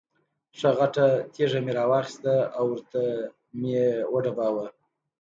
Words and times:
ښه 0.57 0.69
غټه 0.79 1.07
تیږه 1.33 1.59
مې 1.65 1.71
را 1.77 1.85
واخسته 1.91 2.33
او 2.57 2.65
ورته 2.71 3.01
مې 3.59 3.69
یې 3.77 3.87
وډباړه. 4.13 4.65